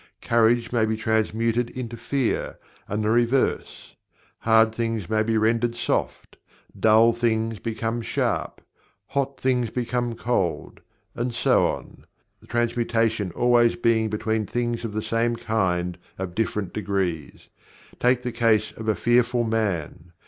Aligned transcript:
Courage 0.23 0.71
may 0.71 0.83
be 0.85 0.97
transmuted 0.97 1.69
into 1.69 1.95
Fear, 1.95 2.57
and 2.87 3.03
the 3.03 3.11
reverse. 3.11 3.95
Hard 4.39 4.73
things 4.73 5.07
may 5.07 5.21
be 5.21 5.37
rendered 5.37 5.75
Soft. 5.75 6.37
Dull 6.79 7.13
things 7.13 7.59
become 7.59 8.01
Sharp. 8.01 8.61
Hot 9.09 9.39
things 9.39 9.69
become 9.69 10.15
Cold. 10.15 10.79
And 11.13 11.31
so 11.31 11.67
on, 11.67 12.07
the 12.39 12.47
transmutation 12.47 13.29
always 13.33 13.75
being 13.75 14.09
between 14.09 14.47
things 14.47 14.83
of 14.83 14.93
the 14.93 15.03
same 15.03 15.35
kind 15.35 15.99
of 16.17 16.33
different 16.33 16.73
degrees. 16.73 17.49
Take 17.99 18.23
the 18.23 18.31
case 18.31 18.71
of 18.71 18.87
a 18.87 18.95
Fearful 18.95 19.43
man. 19.43 20.13